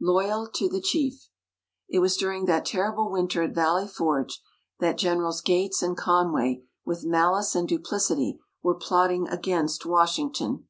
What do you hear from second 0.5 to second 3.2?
TO THE CHIEF It was during that terrible